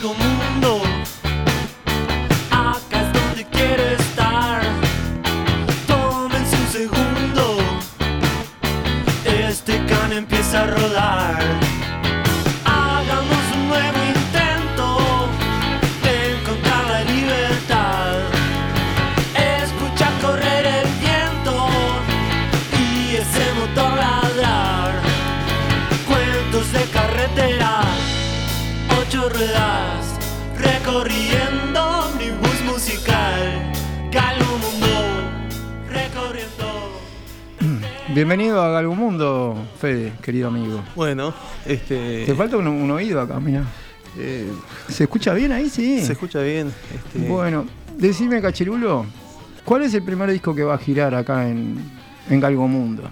[0.00, 0.89] Galgo Mundo.
[38.20, 40.82] Bienvenido a Galgo Mundo, Fede, querido amigo.
[40.94, 41.32] Bueno,
[41.64, 42.24] este.
[42.26, 43.64] Te falta un, un oído acá, mira.
[44.18, 44.46] eh,
[44.90, 45.70] ¿Se escucha bien ahí?
[45.70, 46.04] Sí.
[46.04, 46.70] se escucha bien.
[46.94, 47.64] Este, Bueno,
[47.96, 49.06] decime, Cachirulo,
[49.64, 51.78] ¿cuál es el primer disco que va a girar acá en,
[52.28, 53.04] en Galgo Mundo?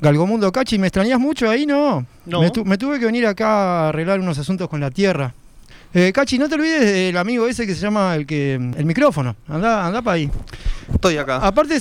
[0.00, 1.64] Galgo Mundo, Cachi, ¿me extrañas mucho ahí?
[1.64, 2.04] No.
[2.26, 2.40] No.
[2.40, 5.32] Me, tu- me tuve que venir acá a arreglar unos asuntos con la tierra.
[5.94, 9.36] Eh, Cachi, no te olvides del amigo ese que se llama el que el micrófono.
[9.46, 10.28] Anda, anda para ahí.
[10.92, 11.36] Estoy acá.
[11.36, 11.78] Aparte,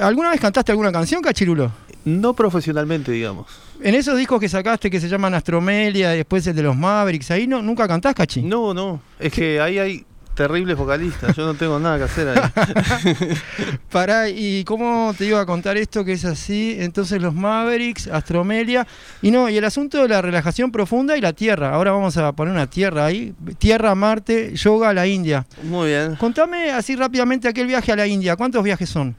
[0.00, 1.70] ¿alguna vez cantaste alguna canción, Cachirulo?
[2.04, 3.46] No profesionalmente, digamos.
[3.80, 7.46] En esos discos que sacaste que se llaman Astromelia después el de los Mavericks, ahí
[7.46, 8.42] no, nunca cantás, Cachi.
[8.42, 9.00] No, no.
[9.18, 11.36] Es que ahí hay terribles vocalistas.
[11.36, 13.34] Yo no tengo nada que hacer ahí.
[13.90, 16.76] Pará, ¿y cómo te iba a contar esto que es así?
[16.78, 18.86] Entonces los Mavericks, Astromelia,
[19.22, 21.74] y no, y el asunto de la relajación profunda y la Tierra.
[21.74, 23.34] Ahora vamos a poner una Tierra ahí.
[23.58, 25.46] Tierra, Marte, yoga, la India.
[25.62, 26.16] Muy bien.
[26.16, 28.36] Contame así rápidamente aquel viaje a la India.
[28.36, 29.16] ¿Cuántos viajes son?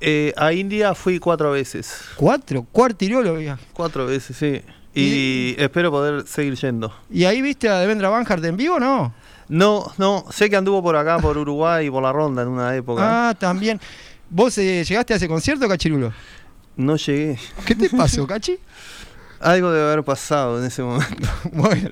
[0.00, 2.00] Eh, a India fui cuatro veces.
[2.16, 2.66] ¿Cuatro?
[2.70, 3.62] Cuartirolo viaje.
[3.72, 4.62] Cuatro veces, sí.
[4.94, 6.92] Y, espero poder seguir yendo.
[7.10, 9.12] ¿Y ahí viste a Devendra Banhart en vivo no?
[9.48, 10.24] No, no.
[10.30, 13.28] Sé que anduvo por acá, por Uruguay y por la ronda en una época.
[13.30, 13.80] Ah, también.
[14.28, 16.12] ¿Vos eh, llegaste a ese concierto, Cachirulo?
[16.76, 17.38] No llegué.
[17.64, 18.58] ¿Qué te pasó, Cachi?
[19.40, 21.28] Algo debe haber pasado en ese momento.
[21.52, 21.90] Bueno,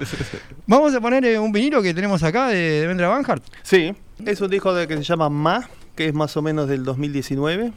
[0.66, 3.42] vamos a poner eh, un vinilo que tenemos acá de Devendra Banhart.
[3.62, 3.94] Sí,
[4.24, 7.72] es un disco de, que se llama Ma, que es más o menos del 2019.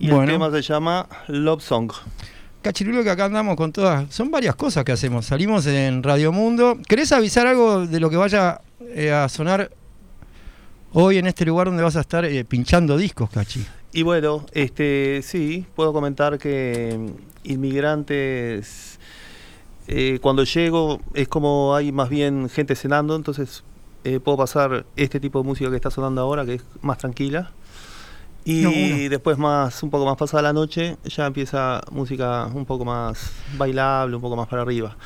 [0.00, 0.22] Y Bueno.
[0.24, 1.92] el tema se llama Love Song.
[2.62, 4.12] Cachirulo que acá andamos con todas.
[4.12, 5.26] Son varias cosas que hacemos.
[5.26, 6.76] Salimos en Radio Mundo.
[6.88, 9.70] ¿Querés avisar algo de lo que vaya eh, a sonar
[10.92, 13.64] hoy en este lugar donde vas a estar eh, pinchando discos, Cachi?
[13.92, 17.10] Y bueno, este sí, puedo comentar que
[17.44, 18.98] inmigrantes,
[19.86, 23.64] eh, cuando llego es como hay más bien gente cenando, entonces
[24.04, 27.52] eh, puedo pasar este tipo de música que está sonando ahora, que es más tranquila.
[28.44, 28.70] Y No,
[29.10, 34.16] después más, un poco más pasada la noche, ya empieza música un poco más bailable,
[34.16, 34.96] un poco más para arriba.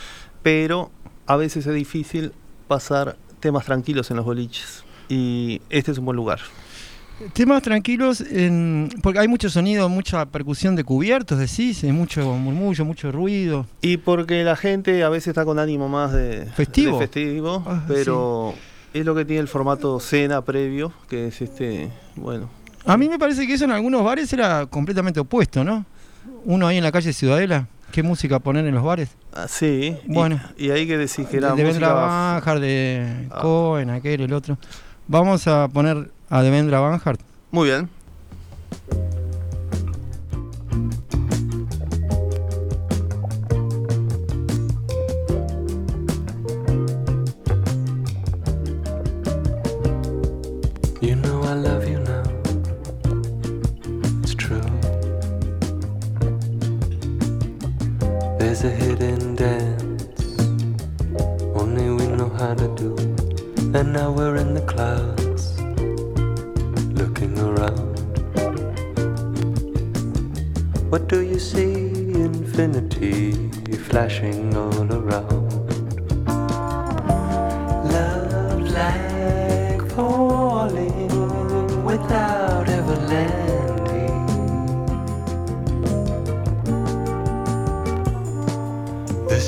[0.42, 0.90] Pero
[1.26, 2.32] a veces es difícil
[2.68, 4.84] pasar temas tranquilos en los boliches.
[5.10, 6.38] Y este es un buen lugar.
[7.34, 12.84] Temas tranquilos, en- porque hay mucho sonido, mucha percusión de cubiertos, decís, eh, mucho murmullo,
[12.84, 13.66] mucho ruido.
[13.82, 16.98] Y porque la gente a veces está con ánimo más de Festivo.
[16.98, 18.54] de festivo, Ah, pero
[18.94, 22.48] es lo que tiene el formato cena previo, que es este, bueno,
[22.84, 25.84] A mí me parece que eso en algunos bares era completamente opuesto, ¿no?
[26.44, 29.10] Uno ahí en la calle Ciudadela, ¿qué música poner en los bares?
[29.34, 29.96] así.
[30.06, 30.40] y- Bueno.
[30.58, 33.40] Y, ahí que decís que de era Devendra música Banhart, de Ah.
[33.42, 34.58] Cohen, aquel, el otro.
[35.06, 37.20] Vamos a poner a Devendra Banhart.
[37.50, 37.88] Muy bien.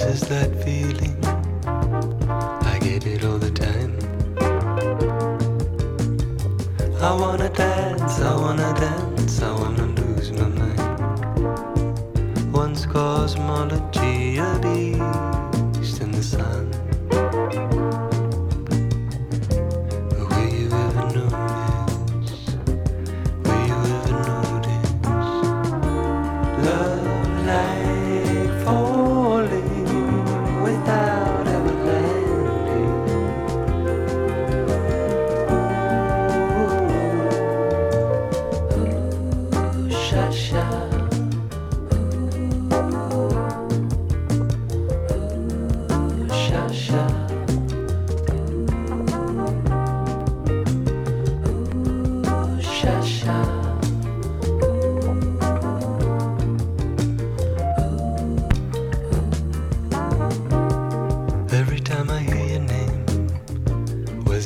[0.08, 1.13] Is that feeling.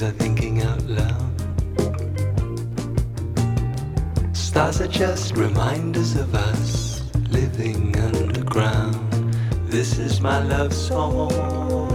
[0.01, 1.35] That thinking out loud?
[4.33, 7.03] Stars are just reminders of us
[7.33, 9.35] living underground.
[9.67, 11.88] This is my love song,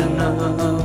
[0.00, 0.79] emotional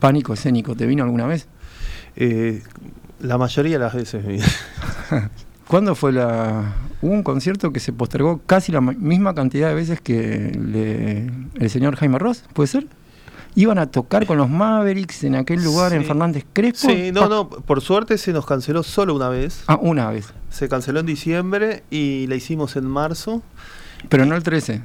[0.00, 1.46] Pánico escénico, ¿te vino alguna vez?
[2.16, 2.62] Eh,
[3.20, 4.24] la mayoría de las veces.
[5.68, 6.74] ¿Cuándo fue la.?
[7.02, 11.30] Hubo un concierto que se postergó casi la ma- misma cantidad de veces que le-
[11.62, 12.86] el señor Jaime Ross, ¿puede ser?
[13.54, 16.04] Iban a tocar con los Mavericks en aquel lugar en.
[16.04, 16.88] Fernández Crespo.
[16.88, 19.64] Sí, no, no, por suerte se nos canceló solo una vez.
[19.66, 20.32] Ah, una vez.
[20.50, 23.42] Se canceló en diciembre y la hicimos en marzo.
[24.08, 24.82] Pero no el 13.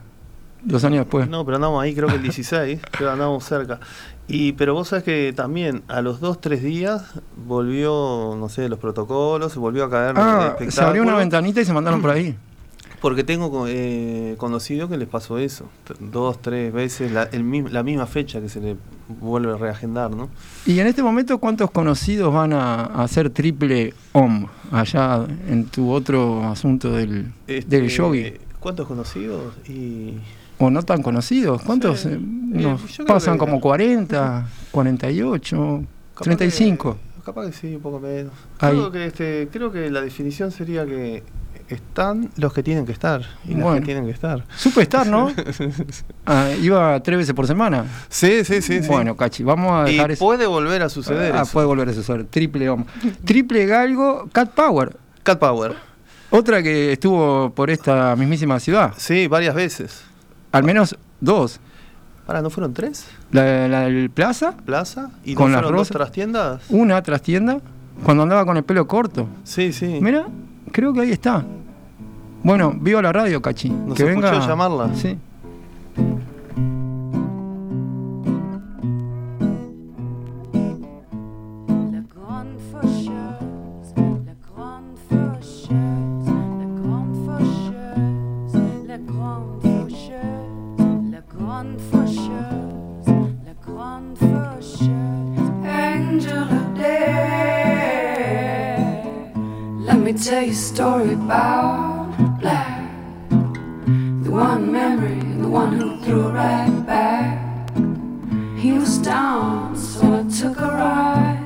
[0.65, 1.29] Dos años después.
[1.29, 3.79] No, pero andamos ahí, creo que el 16, creo que andamos cerca.
[4.27, 7.03] Y, pero vos sabés que también a los dos, tres días
[7.45, 11.65] volvió, no sé, los protocolos, se volvió a caer ah, se abrió una ventanita y
[11.65, 12.35] se mandaron por ahí.
[13.01, 15.69] Porque tengo eh, conocido que les pasó eso,
[15.99, 18.77] dos, tres veces, la, el la misma fecha que se le
[19.07, 20.29] vuelve a reagendar, ¿no?
[20.65, 25.91] Y en este momento, ¿cuántos conocidos van a, a hacer triple OM allá en tu
[25.91, 28.33] otro asunto del, Este, del yogi?
[28.59, 29.53] ¿Cuántos conocidos?
[29.69, 30.15] Y
[30.57, 31.61] ¿O no tan conocidos?
[31.63, 31.99] ¿Cuántos?
[32.01, 32.09] Sí.
[32.09, 32.19] eh,
[32.55, 36.93] Eh, nos pasan como 40, 48, capaz 35.
[36.95, 38.31] que- capaz que sí, un poco menos.
[38.59, 38.71] Ahí.
[38.71, 41.23] Creo que, este, creo que la definición sería que
[41.67, 43.73] están los que tienen que estar y Bueno.
[43.75, 44.45] que tienen que estar.
[44.55, 45.31] Superstar, ¿no?
[46.27, 47.85] Ah, iba tres veces por semana.
[48.09, 48.81] Sí, sí, sí.
[48.81, 48.87] sí.
[48.87, 50.23] Bueno, Cachi, vamos a y dejar eso.
[50.25, 51.51] puede volver a suceder Ah, eso.
[51.51, 52.25] puede volver a suceder.
[52.25, 52.85] Triple OM.
[53.25, 54.95] Triple Galgo, Cat Power.
[55.23, 55.73] Cat Power.
[56.29, 58.93] Otra que estuvo por esta mismísima ciudad.
[58.97, 60.03] Sí, varias veces.
[60.55, 61.59] Al menos dos.
[62.27, 63.05] Ahora, ¿no fueron tres?
[63.31, 65.11] La, la del Plaza, Plaza.
[65.23, 66.63] ¿Y Con las dos trastiendas?
[66.69, 67.59] una trastienda,
[68.03, 69.27] cuando andaba con el pelo corto.
[69.43, 69.99] Sí, sí.
[70.01, 70.25] Mira,
[70.71, 71.43] creo que ahí está.
[72.43, 73.69] Bueno, viva la radio, Cachi.
[73.69, 74.39] Nos que venga.
[74.47, 74.89] llamarla.
[74.95, 75.17] Sí.
[100.25, 102.89] Tell you a story about Black.
[104.23, 107.69] The one memory, the one who threw right back.
[108.57, 111.43] He was down, so I took a ride.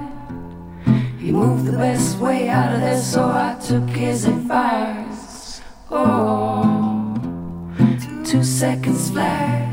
[1.20, 5.60] He moved the best way out of there, so I took his advice.
[5.92, 7.20] Oh,
[8.24, 9.68] two seconds flat.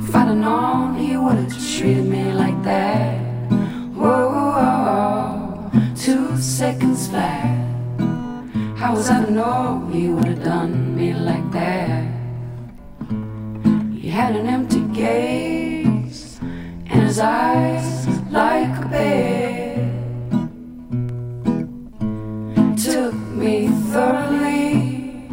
[0.00, 3.20] If I'd have known he would have treated me like that.
[3.92, 6.95] Whoa, two seconds.
[8.86, 12.06] How was I to know you would have done me like that.
[13.92, 19.90] He had an empty gaze and his eyes like a bed.
[22.78, 25.30] Took me thoroughly.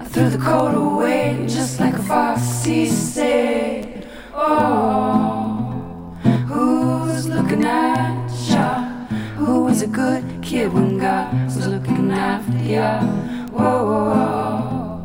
[0.00, 2.64] I threw the coat away just like a fox.
[2.64, 6.18] He said, Oh,
[6.48, 9.06] who's looking at ya?
[9.36, 11.45] Who was a good kid when God?
[12.66, 13.00] Ya?
[13.52, 14.98] Whoa,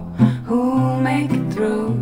[0.46, 1.94] who'll make it through?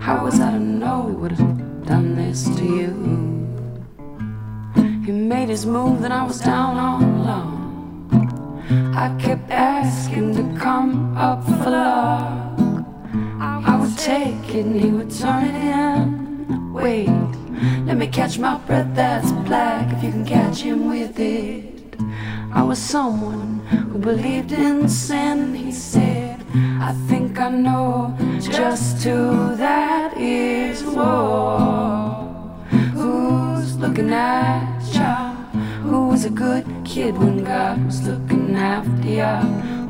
[0.00, 2.92] How was I to know he would have done this to you?
[5.04, 7.62] He made his move, then I was down on low.
[8.98, 12.58] I kept asking to come up for luck.
[13.40, 16.72] I would take it and he would turn it in.
[16.72, 17.08] Wait,
[17.86, 21.71] let me catch my breath, that's black if you can catch him with it.
[22.54, 26.44] I was someone who believed in sin, he said.
[26.54, 30.82] I think I know just who that is.
[30.82, 32.54] Whoa,
[32.92, 35.34] who's looking at ya?
[35.82, 39.40] Who was a good kid when God was looking after ya?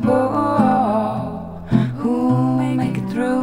[0.04, 1.64] Oh,
[1.98, 3.42] who may make it through?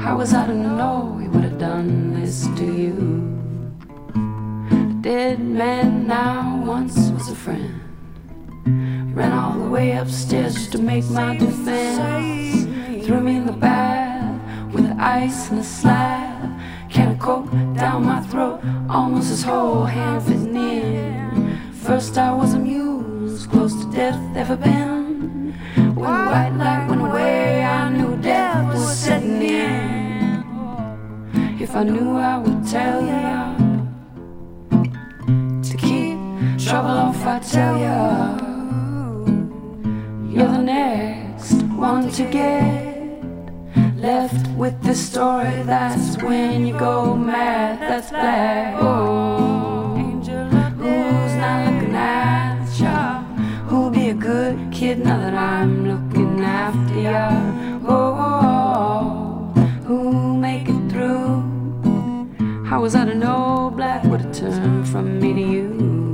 [0.00, 3.35] How was I to know he would have done this to you?
[5.06, 7.80] Dead man now once was a friend.
[9.14, 12.64] Ran all the way upstairs to make my defense.
[13.06, 16.58] Threw me in the bath with the ice and a slab.
[16.90, 18.60] Can of coke down my throat,
[18.90, 21.60] almost his whole hand fitting in.
[21.84, 25.54] First I was amused, close to death ever been.
[25.76, 30.42] When the white light went away, I knew death was setting in.
[31.60, 33.65] If I knew, I would tell ya
[37.28, 38.36] I tell ya,
[40.30, 42.86] you're the next one to get
[43.96, 45.62] left with this story.
[45.64, 47.80] That's when you go mad.
[47.80, 48.76] That's black.
[48.78, 53.22] Oh, who's not looking at ya?
[53.66, 57.28] Who'll be a good kid now that I'm looking after ya?
[57.88, 59.52] Oh,
[59.84, 61.42] who'll make it through?
[62.66, 66.05] How was I to know black would have turned from me to you?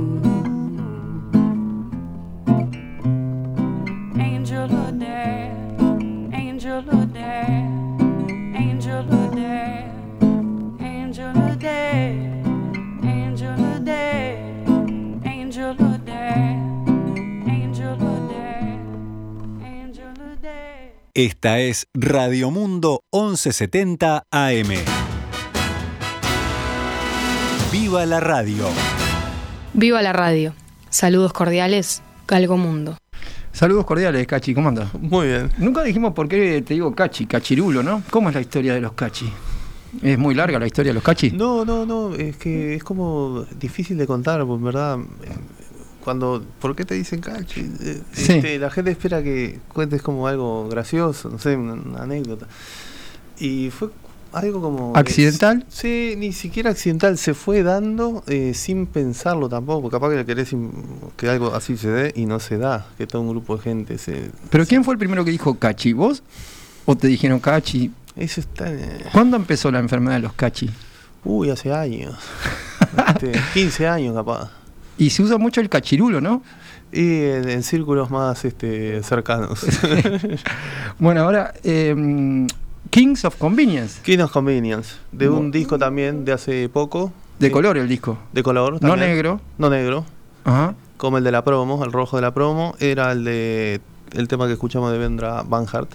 [21.15, 24.69] Esta es Radio Mundo 1170 AM.
[27.71, 28.65] ¡Viva la radio!
[29.75, 30.55] Viva la radio.
[30.89, 32.97] Saludos cordiales, Galgo Mundo.
[33.51, 34.91] Saludos cordiales, Cachi, ¿cómo andas?
[34.95, 35.51] Muy bien.
[35.59, 38.01] Nunca dijimos por qué te digo Cachi, Cachirulo, ¿no?
[38.09, 39.31] ¿Cómo es la historia de los Cachi?
[40.01, 41.29] ¿Es muy larga la historia de los Cachi?
[41.29, 44.97] No, no, no, es que es como difícil de contar, porque en verdad,
[46.03, 47.61] cuando, ¿por qué te dicen cachi?
[47.81, 48.33] Eh, Sí.
[48.33, 52.47] este, la gente espera que cuentes como algo gracioso, no sé, una, una anécdota.
[53.39, 53.89] Y fue
[54.33, 54.93] algo como...
[54.97, 55.65] ¿Accidental?
[55.69, 60.71] sí, ni siquiera accidental, se fue dando eh, sin pensarlo tampoco, capaz que querés im-
[61.17, 63.97] que algo así se dé y no se da, que todo un grupo de gente
[63.97, 64.31] se...
[64.49, 65.93] ¿Pero quién fue el primero que dijo Cachi?
[65.93, 66.23] ¿Vos?
[66.85, 67.91] ¿O te dijeron Cachi?
[68.15, 68.71] Eso está...
[68.71, 70.69] eh, ¿Cuándo empezó la enfermedad de los Cachi?
[71.25, 72.15] uy, hace años.
[73.07, 74.51] Este, 15 años capaz.
[74.97, 76.43] Y se usa mucho el cachirulo, ¿no?
[76.91, 79.65] Y en, en círculos más este, cercanos.
[80.99, 82.47] Bueno, ahora, eh,
[82.89, 83.99] Kings of Convenience.
[84.03, 87.11] King of Convenience, de un disco también de hace poco.
[87.39, 88.17] De color el disco.
[88.31, 88.73] De color.
[88.73, 89.09] No también.
[89.09, 89.41] negro.
[89.57, 90.05] No negro,
[90.43, 90.75] Ajá.
[90.97, 93.81] como el de la promo, el rojo de la promo, era el de
[94.11, 95.89] el tema que escuchamos de Vendra Van Hart.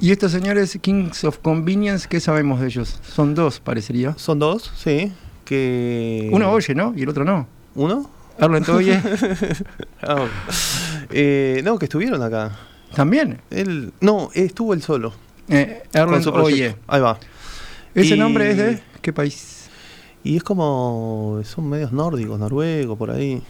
[0.00, 2.98] Y estos señores Kings of Convenience, ¿qué sabemos de ellos?
[3.02, 4.14] Son dos, parecería.
[4.16, 5.12] Son dos, sí.
[5.44, 6.94] Que Uno oye, ¿no?
[6.96, 7.46] Y el otro no.
[7.74, 8.08] ¿Uno?
[8.40, 9.00] Arlen oye.
[10.02, 10.26] Ah,
[11.10, 12.52] eh, no, que estuvieron acá.
[12.94, 13.40] También.
[13.50, 15.12] Él, no, estuvo él solo.
[15.48, 15.82] Eh,
[16.32, 16.42] proyecto.
[16.42, 16.76] Oye.
[16.88, 17.18] Ahí va.
[17.94, 19.68] ¿Ese Y- nombre es de qué país?
[20.24, 21.40] Y es como.
[21.44, 23.42] Son medios nórdicos, noruegos, por ahí.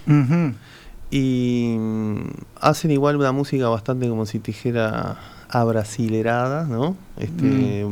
[1.11, 2.17] Y mm,
[2.59, 5.17] hacen igual una música bastante como si te dijera
[5.49, 6.95] abrasilerada, ¿no?
[7.17, 7.83] Este,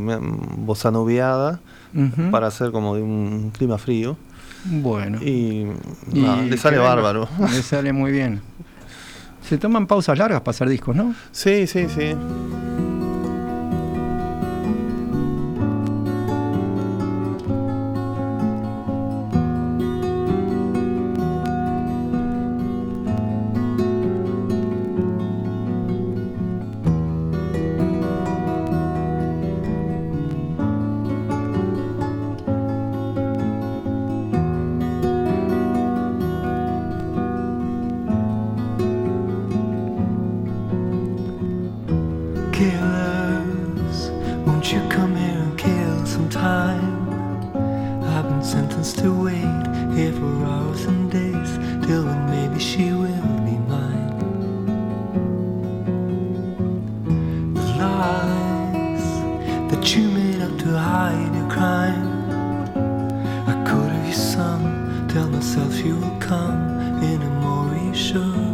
[1.96, 2.32] Ujú.
[2.32, 4.18] para hacer como de un clima frío.
[4.66, 5.20] Bueno.
[5.22, 5.66] Y,
[6.14, 7.28] le sale bárbaro.
[7.40, 8.42] Le sale muy bien.
[9.48, 11.14] Se toman pausas largas para hacer discos, ¿no?
[11.32, 12.16] Sí, sí, sí.
[65.42, 68.51] Myself you will come in a more reassuring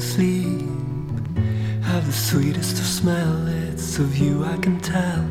[0.00, 0.68] sleep
[1.82, 3.46] have the sweetest of smell.
[3.48, 5.24] It's of you I can tell,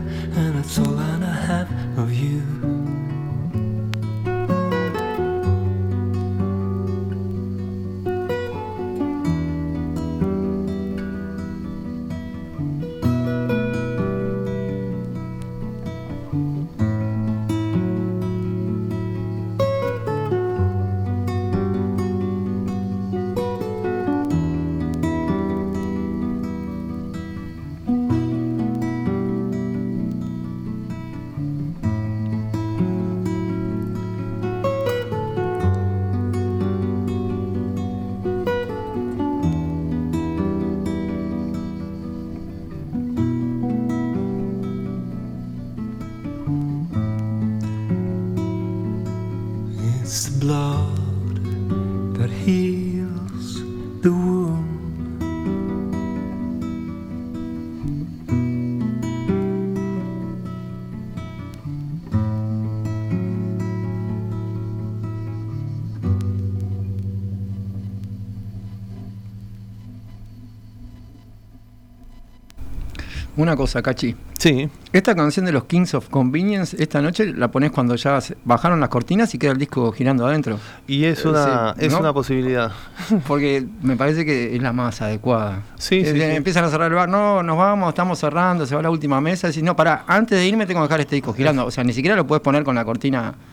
[73.36, 74.16] Una cosa, Cachi.
[74.38, 78.80] Sí, Esta canción de los Kings of Convenience, esta noche la pones cuando ya bajaron
[78.80, 80.60] las cortinas y queda el disco girando adentro.
[80.86, 82.00] y es Eh, una, sí, es ¿no?
[82.00, 82.72] una posibilidad.
[83.28, 85.64] Porque me parece que es la más adecuada.
[85.80, 86.36] Sí, sí, Eh, sí.
[86.36, 89.48] Empiezan a cerrar el bar, no, nos vamos, estamos cerrando, se va la última mesa.
[89.48, 91.66] Decís, no, pará, antes de irme tengo que dejar este disco girando.
[91.66, 93.53] O sea, ni siquiera lo puedes poner con la cortina Eh,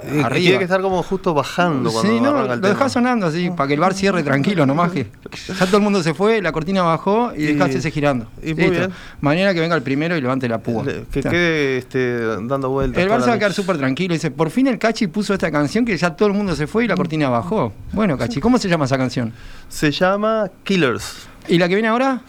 [0.00, 0.30] arriba.
[0.34, 3.74] Tiene que estar como justo bajando cuando Sí, no, lo dejás sonando así, para que
[3.74, 4.92] el bar cierre tranquilo nomás.
[4.92, 5.06] Que
[5.48, 8.26] ya todo el mundo se fue, la cortina bajó y Y- dejaste ese girando.
[8.42, 8.90] y muy bien.
[9.20, 10.84] Mañana que venga el primero y levante la púa.
[10.84, 13.02] Que O sea, quede este, dando vueltas.
[13.02, 14.14] el bar se va a quedar súper tranquilo.
[14.14, 16.84] Dice, por fin el Cachi puso esta canción que ya todo el mundo se fue
[16.84, 17.72] y la cortina bajó.
[17.92, 19.32] Bueno, Cachi, ¿cómo se llama esa canción?
[19.68, 21.28] Se llama Killers.
[21.48, 22.20] ¿Y la que viene ahora?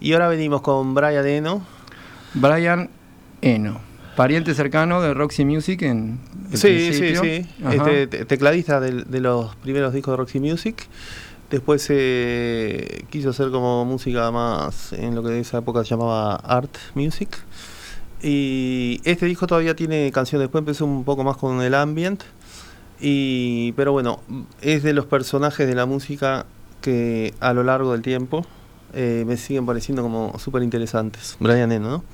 [0.00, 1.62] Y ahora venimos con Brian Eno.
[2.34, 2.88] Brian
[3.42, 3.80] Eno,
[4.16, 6.18] pariente cercano de Roxy Music en
[6.50, 7.22] el Sí, sí, principio.
[7.22, 7.46] sí.
[7.72, 10.86] Este, te- tecladista de, los primeros discos de Roxy Music.
[11.50, 16.36] Después eh, quiso hacer como música más en lo que de esa época se llamaba
[16.36, 17.28] Art Music.
[18.22, 20.44] Y este disco todavía tiene canciones.
[20.46, 22.22] Después empezó un poco más con el ambient.
[23.00, 24.20] Y, pero bueno,
[24.60, 26.46] es de los personajes de la música
[26.80, 28.46] que a lo largo del tiempo
[28.94, 31.36] eh, me siguen pareciendo como súper interesantes.
[31.40, 32.04] Brian Eno, ¿no?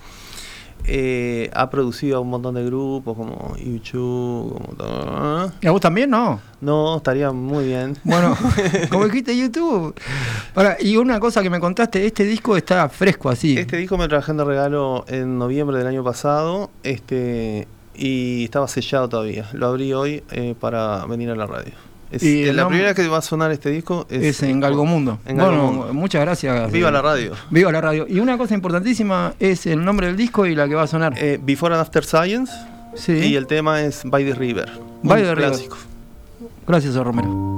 [0.84, 5.52] Eh, ha producido a un montón de grupos como YouTube, como todo.
[5.60, 6.40] ¿Y a vos también no?
[6.60, 7.96] No, estaría muy bien.
[8.04, 8.36] Bueno,
[8.90, 9.94] como dijiste YouTube.
[10.54, 13.56] Ahora, y una cosa que me contaste, este disco está fresco así.
[13.58, 19.08] Este disco me trajeron de regalo en noviembre del año pasado este y estaba sellado
[19.08, 19.48] todavía.
[19.52, 21.87] Lo abrí hoy eh, para venir a la radio.
[22.10, 25.18] Es- Y la primera que va a sonar este disco es, Es en Galgomundo.
[25.26, 25.94] En bueno, Galgomundo.
[25.94, 26.72] muchas gracias.
[26.72, 27.32] Viva la radio.
[27.50, 28.06] Viva la radio.
[28.08, 31.14] Y una cosa importantísima es el nombre del disco y la que va a sonar.
[31.18, 32.52] Eh, Before and After Science
[32.94, 33.12] sí.
[33.12, 34.70] y el tema es By the River.
[35.02, 35.48] By the River.
[35.50, 35.76] clásico.
[36.66, 37.57] Gracias, Romero.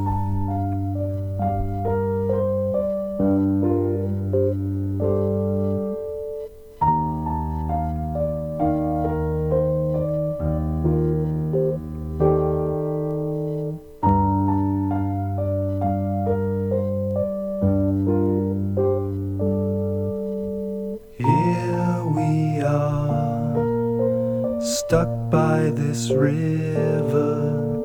[25.91, 27.83] This river,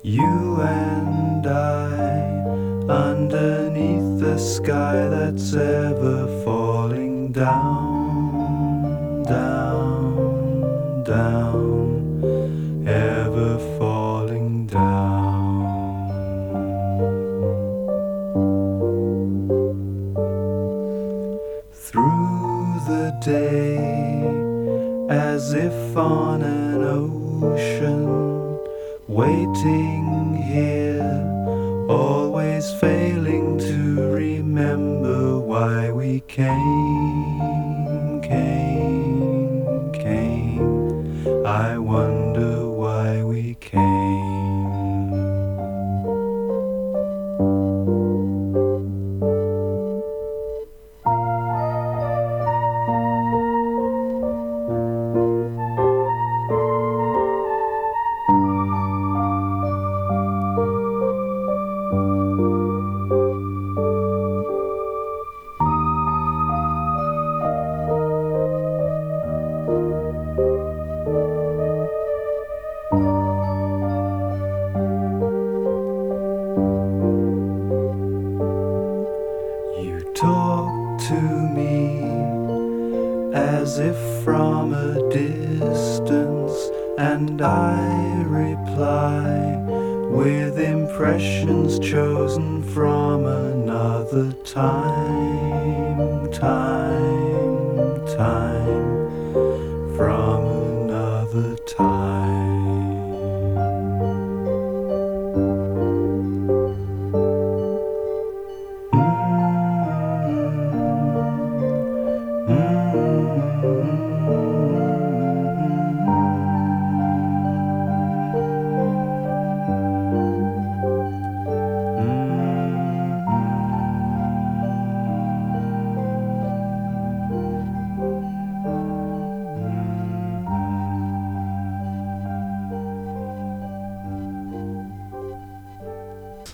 [0.00, 1.01] you and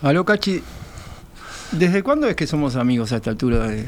[0.09, 0.62] Aló, Cachi.
[1.73, 3.66] ¿Desde cuándo es que somos amigos a esta altura?
[3.68, 3.85] de-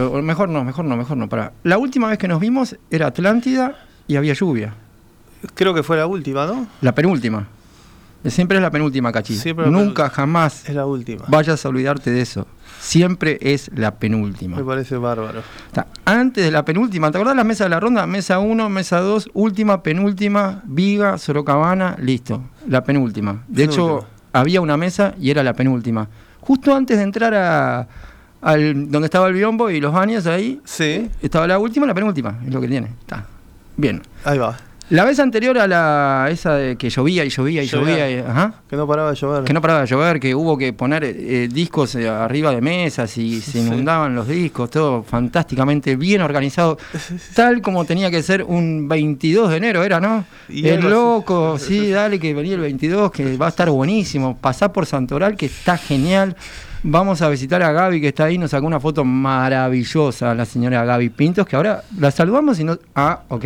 [0.00, 1.28] o mejor no, mejor no, mejor no.
[1.28, 1.52] Para.
[1.64, 3.74] La última vez que nos vimos era Atlántida
[4.06, 4.74] y había lluvia.
[5.54, 6.68] Creo que fue la última, ¿no?
[6.80, 7.48] La penúltima.
[8.24, 9.34] Siempre es la penúltima, Cachi.
[9.34, 11.24] Siempre Nunca, jamás Es la última.
[11.26, 12.46] vayas a olvidarte de eso.
[12.78, 14.58] Siempre es la penúltima.
[14.58, 15.42] Me parece bárbaro.
[16.04, 18.06] Antes de la penúltima, ¿te acordás las mesas de la ronda?
[18.06, 22.42] Mesa 1, mesa 2, última, penúltima, Viga, Sorocabana, listo.
[22.68, 23.42] La penúltima.
[23.48, 24.06] De hecho.
[24.32, 26.08] Había una mesa y era la penúltima.
[26.40, 27.88] Justo antes de entrar a
[28.40, 32.38] al, donde estaba el biombo y los baños ahí, Sí, estaba la última la penúltima.
[32.46, 32.88] Es lo que tiene.
[33.00, 33.26] Está.
[33.76, 34.02] Bien.
[34.24, 34.56] ahí va.
[34.90, 38.10] La vez anterior a la esa de que llovía y llovía y Llovía.
[38.10, 39.44] y- ajá, Que no paraba de llover.
[39.44, 43.18] que no paraba de llover, que hubo que poner eh, discos eh, arriba de mesas
[43.18, 43.58] y se Sí.
[43.58, 46.78] inundaban los discos, todo fantásticamente bien organizado,
[47.34, 50.24] tal como tenía que ser un 22 de enero, era, ¿no?
[50.48, 50.88] Y el así.
[50.88, 54.38] loco, sí, dale, que venía el 22, que va a estar buenísimo.
[54.38, 56.34] Pasá por Santoral, que está genial.
[56.82, 60.82] Vamos a visitar a Gaby, que está ahí, nos sacó una foto maravillosa, la señora
[60.86, 62.78] Gaby Pintos, que ahora la saludamos y no...
[62.94, 63.44] Ah, ok.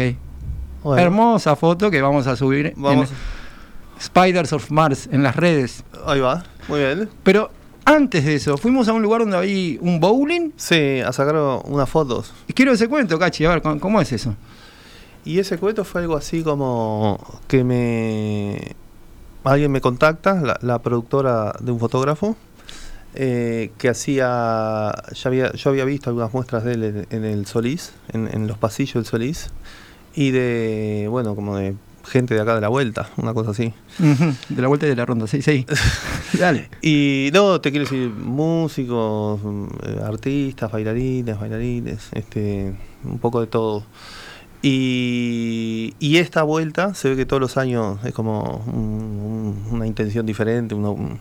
[0.83, 3.11] Bueno, Hermosa foto que vamos a subir Vamos.
[3.11, 3.17] en
[4.03, 5.85] Spiders of Mars en las redes.
[6.07, 7.09] Ahí va, muy bien.
[7.23, 7.51] Pero
[7.85, 10.51] antes de eso, fuimos a un lugar donde había un bowling.
[10.57, 12.33] Sí, a sacar unas fotos.
[12.49, 14.35] Y quiero ese cuento, Cachi, a ver, ¿cómo, cómo es eso?
[15.25, 18.75] Y ese cuento fue algo así como que me...
[19.45, 22.37] Alguien me contacta, la, la productora de un fotógrafo,
[23.15, 24.93] eh, que hacía...
[25.13, 28.47] Ya había, yo había visto algunas muestras de él en, en el Solís, en, en
[28.47, 29.51] los pasillos del Solís,
[30.15, 33.73] y de, bueno, como de gente de acá de la vuelta, una cosa así.
[34.49, 35.65] De la vuelta y de la ronda, sí, sí.
[36.39, 36.69] Dale.
[36.83, 39.41] Y no, te quiero decir, músicos,
[39.85, 43.85] eh, artistas, bailarines, bailarines, este, un poco de todo.
[44.65, 49.87] Y, y esta vuelta se ve que todos los años es como un- un- una
[49.87, 50.75] intención diferente.
[50.75, 51.19] uno- un-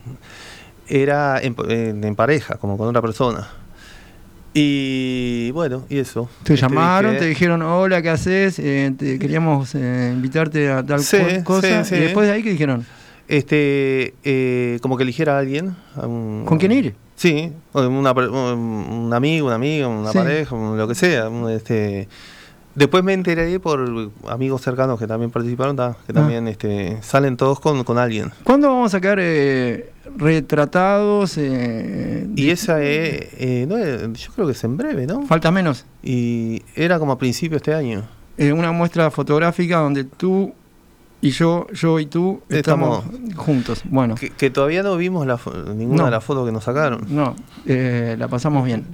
[0.88, 3.48] era en, en- en pareja, como con otra persona.
[4.54, 6.28] Y bueno, y eso.
[6.42, 8.58] Te Este, llamaron, te dijeron, hola, ¿qué haces?
[8.58, 11.84] Eh, te queríamos eh, invitarte a tal Sí, co- cosa.
[11.84, 12.04] sí, Y sí.
[12.04, 12.84] después de ahí, ¿qué dijeron?
[13.28, 15.74] Este, eh, como que eligiera a alguien.
[15.96, 16.94] a un- ¿Con quién ir?
[17.16, 21.30] Sí, una un, amigo, una amiga, una pareja, lo que sea.
[21.50, 22.08] Este,
[22.74, 26.14] después me enteré por amigos cercanos que también participaron, que Ah.
[26.14, 28.32] también este, salen todos con, con alguien.
[28.44, 31.34] ¿Cuándo vamos a eh, retratados?
[31.38, 35.26] eh, Y esa es, eh, no es- yo creo que es en breve, ¿no?
[35.26, 35.84] Falta menos.
[36.02, 38.02] Y era como a principio de este año.
[38.38, 40.52] Eh, una muestra fotográfica donde tú
[41.20, 43.04] y yo, yo y tú estamos,
[43.36, 43.82] juntos.
[43.84, 45.38] Bueno, Que, que todavía no vimos la
[45.74, 46.04] ninguna No.
[46.06, 47.06] de las fotos que nos sacaron.
[47.08, 47.36] no,
[47.66, 48.84] eh, la pasamos bien.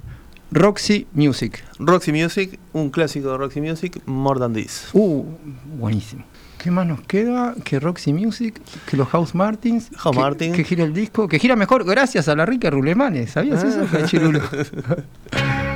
[0.51, 1.63] Roxy Music.
[1.79, 4.89] Roxy Music, un clásico de Roxy Music, More Than This.
[4.95, 5.25] Uh,
[5.79, 6.25] buenísimo.
[6.59, 8.61] ¿Qué más nos queda que Roxy Music?
[8.87, 9.91] Que los House Martins.
[9.97, 10.53] House que, Martin.
[10.53, 11.29] Que gira el disco.
[11.29, 13.31] Que gira mejor gracias a la rica Rulemanes.
[13.31, 13.89] ¿Sabías eso, Ah.
[13.99, 14.41] cachirulo?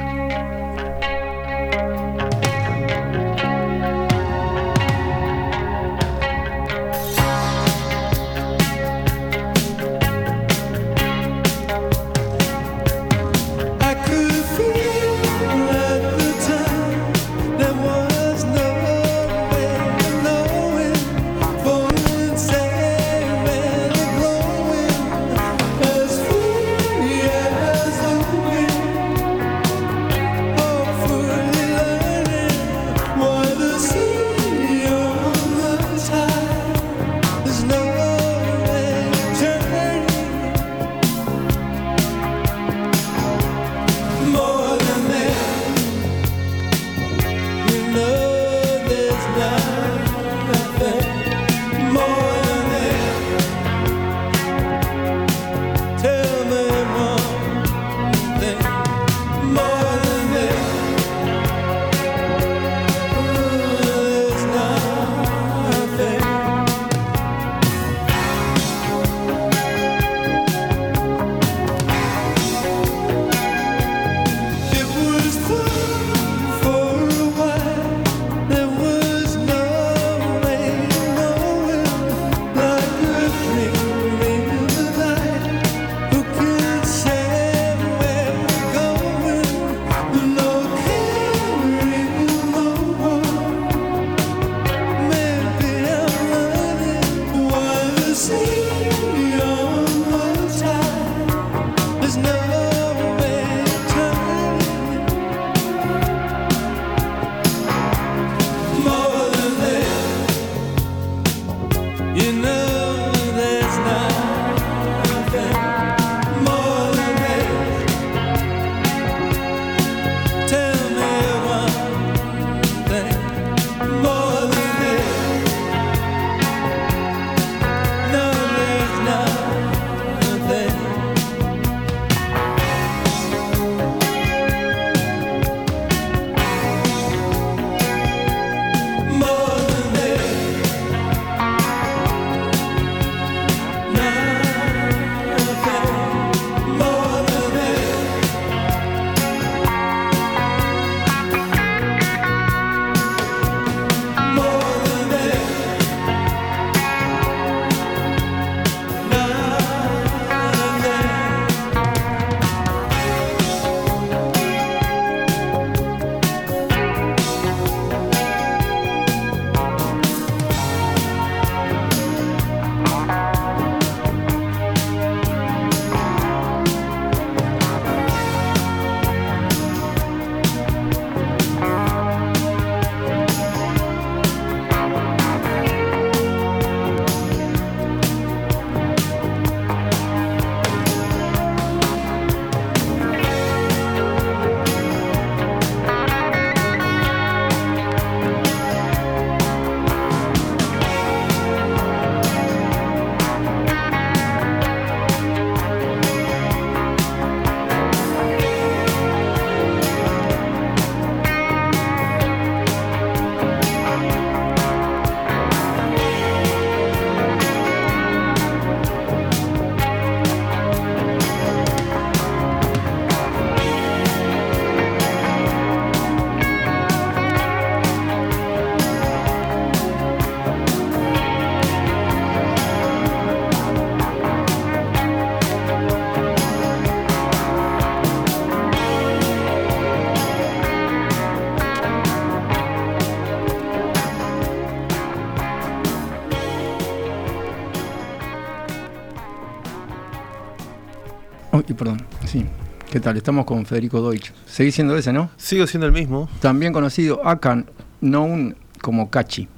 [253.02, 253.16] tal?
[253.16, 254.30] Estamos con Federico Deutsch.
[254.46, 255.30] Seguís siendo ese, ¿no?
[255.36, 256.28] Sigo siendo el mismo.
[256.40, 257.66] También conocido Akan,
[258.00, 259.48] known como Cachi.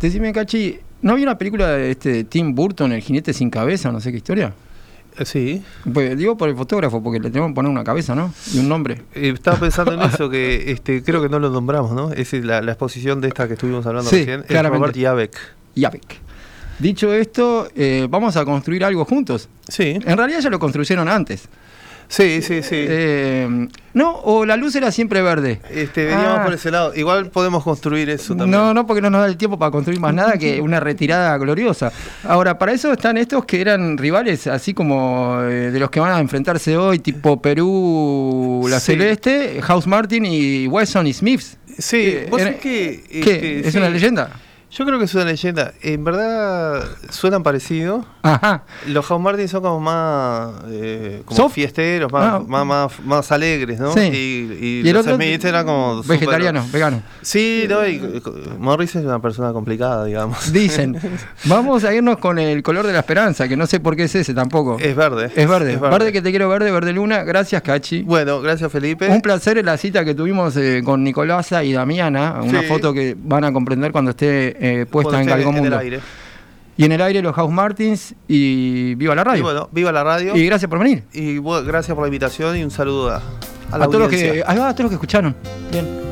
[0.00, 4.00] Decime, Cachi, ¿no había una película de este Tim Burton, El jinete sin cabeza, no
[4.00, 4.52] sé qué historia?
[5.18, 5.62] Eh, Sí.
[5.92, 8.32] Pues digo por el fotógrafo, porque le tenemos que poner una cabeza, ¿no?
[8.54, 9.02] Y un nombre.
[9.14, 12.12] Eh, estaba pensando en eso, que este, creo que no lo nombramos, ¿no?
[12.12, 14.40] Es la, la exposición de esta que estuvimos hablando Sí, recién.
[14.40, 14.78] Es claramente.
[14.80, 15.36] Robert Yabek.
[15.76, 16.20] Yavek.
[16.78, 19.48] Dicho esto, eh, vamos a construir algo juntos.
[19.68, 21.48] Sí, En realidad ya lo construyeron antes.
[22.12, 22.76] Sí, sí, sí.
[22.76, 25.60] Eh, no, o la luz era siempre verde.
[25.70, 26.44] Este, veníamos Ah.
[26.44, 26.94] por ese lado.
[26.94, 28.50] Igual podemos construir eso también.
[28.50, 31.36] No, no, porque no nos da el tiempo para construir más nada que una retirada
[31.38, 31.90] gloriosa.
[32.24, 36.12] Ahora, para eso están estos que eran rivales, así como eh, de los que van
[36.12, 38.92] a enfrentarse hoy, tipo Perú, la Sí.
[38.92, 41.56] Celeste, House Martin y Wesson y Smiths.
[41.78, 43.04] Sí, Eh, vos era- sabés que.
[43.10, 43.20] ¿Qué?
[43.20, 43.78] este, ¿Es sí.
[43.78, 44.30] una leyenda?
[44.74, 45.74] Yo creo que es una leyenda.
[45.82, 48.06] En verdad suenan parecido.
[48.22, 48.62] Ajá.
[48.86, 52.42] Los House Martin son como más eh, como fiesteros, más, Ah.
[52.46, 53.92] más, más, más alegres, ¿no?
[53.92, 54.00] Sí.
[54.00, 57.02] Y, y Y el los otro Smith eran como vegetariano, vegano.
[57.20, 58.00] Sí, no, y,
[58.58, 60.50] Morris es una persona complicada, digamos.
[60.52, 60.96] Dicen,
[61.44, 64.14] vamos a irnos con el color de la esperanza, que no sé por qué es
[64.14, 64.78] ese tampoco.
[64.80, 65.30] Es verde.
[65.36, 65.76] Es verde.
[65.76, 66.12] verde.
[66.12, 67.24] que te quiero verde, verde luna.
[67.24, 68.04] Gracias, Cachi.
[68.04, 69.06] Bueno, gracias Felipe.
[69.08, 72.66] Un placer en la cita que tuvimos eh, con Nicolasa y Damiana, una Sí.
[72.68, 75.66] foto que van a comprender cuando esté eh, puesta en esté Galgomundo.
[75.66, 76.00] el aire.
[76.76, 79.40] Y en el aire los House Martins y viva la radio.
[79.40, 80.36] Y bueno, viva la radio.
[80.36, 81.02] Y gracias por venir.
[81.12, 83.20] Y bueno, gracias por la invitación y un saludo a, a
[83.72, 85.34] A, la todos los que, ahí va, a todos los que escucharon.
[85.70, 86.11] Bien.